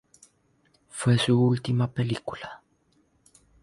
Fue 0.89 1.19
su 1.19 1.39
última 1.39 1.87
película. 1.91 2.63